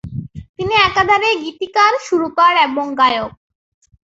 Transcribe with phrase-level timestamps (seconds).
[0.55, 3.31] তিনি একাধারে গীতিকার, সুরকার এবং গায়ক।